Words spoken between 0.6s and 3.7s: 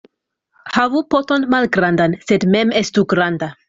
Havu poton malgrandan, sed mem estu granda.